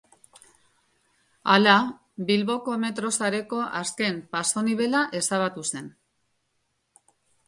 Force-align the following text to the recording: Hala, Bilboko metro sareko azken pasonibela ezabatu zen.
Hala, 1.55 1.73
Bilboko 2.29 2.77
metro 2.83 3.11
sareko 3.17 3.59
azken 3.81 4.17
pasonibela 4.37 5.03
ezabatu 5.21 5.65
zen. 5.73 5.93